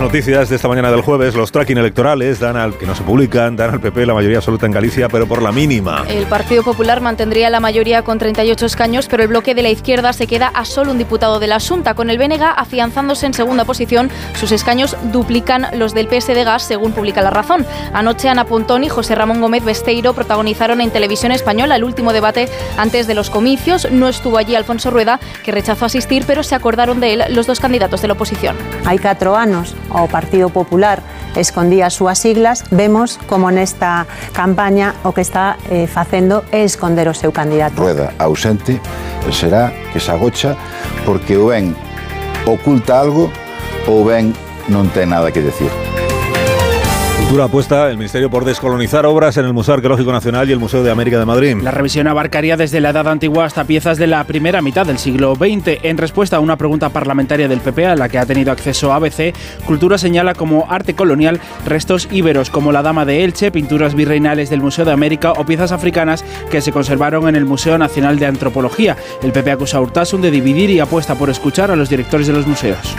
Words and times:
noticias 0.00 0.48
de 0.48 0.56
esta 0.56 0.68
mañana 0.68 0.90
del 0.90 1.02
jueves, 1.02 1.34
los 1.34 1.52
tracking 1.52 1.78
electorales 1.78 2.40
dan 2.40 2.56
al 2.56 2.78
que 2.78 2.86
no 2.86 2.94
se 2.94 3.02
publican, 3.02 3.56
dan 3.56 3.70
al 3.70 3.80
PP 3.80 4.06
la 4.06 4.14
mayoría 4.14 4.38
absoluta 4.38 4.66
en 4.66 4.72
Galicia, 4.72 5.08
pero 5.08 5.26
por 5.26 5.42
la 5.42 5.52
mínima. 5.52 6.04
El 6.08 6.26
Partido 6.26 6.62
Popular 6.62 7.00
mantendría 7.00 7.50
la 7.50 7.60
mayoría 7.60 8.02
con 8.02 8.18
38 8.18 8.66
escaños, 8.66 9.08
pero 9.08 9.22
el 9.22 9.28
bloque 9.28 9.54
de 9.54 9.62
la 9.62 9.70
izquierda 9.70 10.12
se 10.12 10.26
queda 10.26 10.48
a 10.48 10.64
solo 10.64 10.92
un 10.92 10.98
diputado 10.98 11.40
de 11.40 11.46
la 11.46 11.56
Asunta. 11.56 11.94
Con 11.94 12.10
el 12.10 12.18
Bénega 12.18 12.50
afianzándose 12.50 13.26
en 13.26 13.34
segunda 13.34 13.64
posición, 13.64 14.10
sus 14.34 14.52
escaños 14.52 14.96
duplican 15.12 15.66
los 15.74 15.94
del 15.94 16.08
PS 16.08 16.28
de 16.28 16.44
Gas, 16.44 16.62
según 16.62 16.92
publica 16.92 17.20
La 17.20 17.30
Razón. 17.30 17.66
Anoche 17.92 18.28
Ana 18.28 18.44
Pontón 18.44 18.84
y 18.84 18.88
José 18.88 19.14
Ramón 19.14 19.40
Gómez 19.40 19.64
Besteiro 19.64 20.14
protagonizaron 20.14 20.80
en 20.80 20.90
televisión 20.90 21.32
española 21.32 21.76
el 21.76 21.84
último 21.84 22.12
debate 22.12 22.48
antes 22.76 23.06
de 23.06 23.14
los 23.14 23.30
comicios. 23.30 23.90
No 23.90 24.08
estuvo 24.08 24.38
allí 24.38 24.54
Alfonso 24.54 24.90
Rueda, 24.90 25.20
que 25.44 25.52
rechazó 25.52 25.86
asistir, 25.86 26.24
pero 26.26 26.42
se 26.42 26.54
acordaron 26.54 27.00
de 27.00 27.14
él 27.14 27.24
los 27.30 27.46
dos 27.46 27.60
candidatos 27.60 28.02
de 28.02 28.08
la 28.08 28.14
oposición. 28.14 28.56
Hay 28.84 28.98
cuatro 28.98 29.36
años 29.36 29.74
o 29.94 30.08
Partido 30.08 30.48
Popular 30.48 31.02
escondía 31.36 31.86
as 31.86 31.94
súas 31.94 32.18
siglas, 32.18 32.64
vemos 32.70 33.18
como 33.26 33.50
nesta 33.50 34.06
campaña 34.32 34.94
o 35.04 35.12
que 35.12 35.20
está 35.20 35.56
eh, 35.68 35.86
facendo 35.86 36.44
é 36.52 36.64
esconder 36.64 37.08
o 37.08 37.14
seu 37.14 37.32
candidato. 37.32 37.80
Rueda 37.80 38.12
ausente 38.18 38.80
será 39.30 39.72
que 39.92 40.00
se 40.00 40.10
agocha 40.10 40.56
porque 41.04 41.36
o 41.36 41.52
ben 41.52 41.76
oculta 42.46 43.00
algo 43.00 43.30
ou 43.86 44.04
ben 44.04 44.34
non 44.68 44.88
ten 44.92 45.10
nada 45.10 45.32
que 45.32 45.40
decir. 45.40 45.70
Cultura 47.32 47.46
apuesta 47.46 47.88
el 47.88 47.96
Ministerio 47.96 48.28
por 48.28 48.44
descolonizar 48.44 49.06
obras 49.06 49.38
en 49.38 49.46
el 49.46 49.54
Museo 49.54 49.72
Arqueológico 49.72 50.12
Nacional 50.12 50.50
y 50.50 50.52
el 50.52 50.58
Museo 50.58 50.82
de 50.82 50.90
América 50.90 51.18
de 51.18 51.24
Madrid. 51.24 51.56
La 51.62 51.70
revisión 51.70 52.06
abarcaría 52.06 52.58
desde 52.58 52.78
la 52.82 52.90
Edad 52.90 53.08
Antigua 53.08 53.46
hasta 53.46 53.64
piezas 53.64 53.96
de 53.96 54.06
la 54.06 54.22
primera 54.24 54.60
mitad 54.60 54.84
del 54.84 54.98
siglo 54.98 55.34
XX. 55.34 55.82
En 55.82 55.96
respuesta 55.96 56.36
a 56.36 56.40
una 56.40 56.58
pregunta 56.58 56.90
parlamentaria 56.90 57.48
del 57.48 57.60
PP 57.60 57.86
a 57.86 57.96
la 57.96 58.10
que 58.10 58.18
ha 58.18 58.26
tenido 58.26 58.52
acceso 58.52 58.92
ABC, 58.92 59.34
Cultura 59.64 59.96
señala 59.96 60.34
como 60.34 60.66
arte 60.68 60.92
colonial 60.92 61.40
restos 61.64 62.06
íberos 62.10 62.50
como 62.50 62.70
la 62.70 62.82
Dama 62.82 63.06
de 63.06 63.24
Elche, 63.24 63.50
pinturas 63.50 63.94
virreinales 63.94 64.50
del 64.50 64.60
Museo 64.60 64.84
de 64.84 64.92
América 64.92 65.32
o 65.32 65.46
piezas 65.46 65.72
africanas 65.72 66.26
que 66.50 66.60
se 66.60 66.70
conservaron 66.70 67.30
en 67.30 67.36
el 67.36 67.46
Museo 67.46 67.78
Nacional 67.78 68.18
de 68.18 68.26
Antropología. 68.26 68.98
El 69.22 69.32
PP 69.32 69.52
acusa 69.52 69.78
a 69.78 69.80
Urtasun 69.80 70.20
de 70.20 70.30
dividir 70.30 70.68
y 70.68 70.80
apuesta 70.80 71.14
por 71.14 71.30
escuchar 71.30 71.70
a 71.70 71.76
los 71.76 71.88
directores 71.88 72.26
de 72.26 72.34
los 72.34 72.46
museos. 72.46 72.94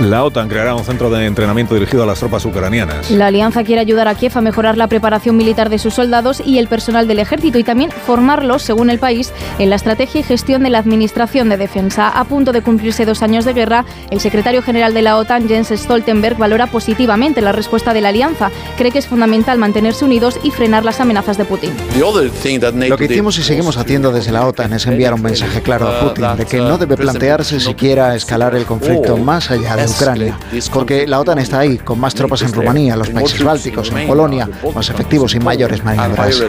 La 0.00 0.22
OTAN 0.22 0.48
creará 0.48 0.76
un 0.76 0.84
centro 0.84 1.10
de 1.10 1.26
entrenamiento 1.26 1.74
dirigido 1.74 2.04
a 2.04 2.06
las 2.06 2.20
tropas 2.20 2.44
ucranianas. 2.44 3.10
La 3.10 3.26
alianza 3.26 3.64
quiere 3.64 3.80
ayudar 3.80 4.06
a 4.06 4.14
Kiev 4.14 4.38
a 4.38 4.40
mejorar 4.40 4.76
la 4.76 4.86
preparación 4.86 5.36
militar 5.36 5.70
de 5.70 5.78
sus 5.80 5.94
soldados 5.94 6.40
y 6.44 6.58
el 6.58 6.68
personal 6.68 7.08
del 7.08 7.18
ejército 7.18 7.58
y 7.58 7.64
también 7.64 7.90
formarlos, 7.90 8.62
según 8.62 8.90
el 8.90 9.00
país, 9.00 9.32
en 9.58 9.70
la 9.70 9.76
estrategia 9.76 10.20
y 10.20 10.22
gestión 10.22 10.62
de 10.62 10.70
la 10.70 10.78
administración 10.78 11.48
de 11.48 11.56
defensa. 11.56 12.08
A 12.08 12.24
punto 12.24 12.52
de 12.52 12.62
cumplirse 12.62 13.06
dos 13.06 13.22
años 13.22 13.44
de 13.44 13.54
guerra, 13.54 13.84
el 14.10 14.20
secretario 14.20 14.62
general 14.62 14.94
de 14.94 15.02
la 15.02 15.16
OTAN, 15.16 15.48
Jens 15.48 15.70
Stoltenberg, 15.70 16.38
valora 16.38 16.68
positivamente 16.68 17.40
la 17.40 17.50
respuesta 17.50 17.92
de 17.92 18.00
la 18.00 18.10
alianza. 18.10 18.52
Cree 18.76 18.92
que 18.92 19.00
es 19.00 19.08
fundamental 19.08 19.58
mantenerse 19.58 20.04
unidos 20.04 20.38
y 20.44 20.52
frenar 20.52 20.84
las 20.84 21.00
amenazas 21.00 21.38
de 21.38 21.44
Putin. 21.44 21.72
Lo 21.98 22.96
que 22.96 23.04
hicimos 23.06 23.36
y 23.38 23.42
seguimos 23.42 23.76
haciendo 23.76 24.12
desde 24.12 24.30
la 24.30 24.46
OTAN 24.46 24.74
es 24.74 24.86
enviar 24.86 25.14
un 25.14 25.22
mensaje 25.22 25.60
claro 25.60 25.88
a 25.88 26.00
Putin 26.00 26.36
de 26.36 26.46
que 26.46 26.58
no 26.58 26.78
debe 26.78 26.96
plantearse 26.96 27.58
siquiera 27.58 28.14
escalar 28.14 28.54
el 28.54 28.64
conflicto 28.64 29.16
más 29.16 29.50
allá 29.50 29.87
Ucrania, 29.88 30.38
porque 30.72 31.06
la 31.06 31.20
OTAN 31.20 31.38
está 31.38 31.60
ahí, 31.60 31.78
con 31.78 31.98
más 31.98 32.14
tropas 32.14 32.42
en 32.42 32.52
Rumanía, 32.52 32.96
los 32.96 33.08
países 33.08 33.42
bálticos, 33.42 33.90
en 33.92 34.06
Polonia, 34.06 34.48
más 34.74 34.88
efectivos 34.90 35.34
y 35.34 35.40
mayores 35.40 35.82
maniobras. 35.84 36.40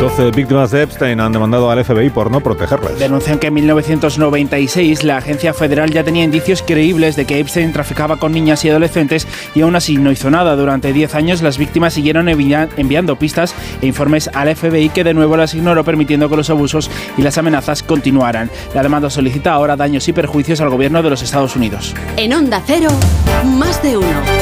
12 0.00 0.30
víctimas 0.30 0.70
de 0.70 0.82
Epstein 0.82 1.20
han 1.20 1.30
demandado 1.30 1.70
al 1.70 1.84
FBI 1.84 2.08
por 2.08 2.30
no 2.30 2.40
protegerlas. 2.40 2.98
Denuncian 2.98 3.38
que 3.38 3.48
en 3.48 3.54
1996 3.54 5.04
la 5.04 5.18
agencia 5.18 5.52
federal 5.52 5.90
ya 5.90 6.02
tenía 6.02 6.24
indicios 6.24 6.64
creíbles 6.66 7.16
de 7.16 7.26
que 7.26 7.38
Epstein 7.38 7.70
traficaba 7.74 8.16
con 8.16 8.32
niñas 8.32 8.64
y 8.64 8.70
adolescentes 8.70 9.28
y 9.54 9.60
aún 9.60 9.76
así 9.76 9.98
no 9.98 10.10
hizo 10.10 10.30
nada. 10.30 10.56
Durante 10.56 10.94
10 10.94 11.14
años 11.14 11.42
las 11.42 11.58
víctimas 11.58 11.92
siguieron 11.92 12.30
enviando 12.30 13.16
pistas 13.16 13.54
e 13.82 13.86
informes 13.86 14.30
al 14.32 14.56
FBI 14.56 14.88
que 14.88 15.04
de 15.04 15.12
nuevo 15.12 15.36
las 15.36 15.52
ignoró 15.52 15.84
permitiendo 15.84 16.30
que 16.30 16.36
los 16.36 16.48
abusos 16.48 16.90
y 17.18 17.22
las 17.22 17.36
amenazas 17.36 17.82
continuaran. 17.82 18.50
La 18.74 18.82
demanda 18.82 19.10
solicita 19.10 19.52
ahora 19.52 19.76
daños 19.76 20.08
y 20.08 20.14
perjuicios 20.14 20.62
al 20.62 20.70
gobierno 20.70 21.02
de 21.02 21.10
los 21.10 21.20
Estados 21.20 21.56
Unidos. 21.56 21.94
En 22.16 22.32
Onda 22.32 22.62
Cero, 22.66 22.88
más 23.44 23.82
de 23.82 23.98
uno. 23.98 24.39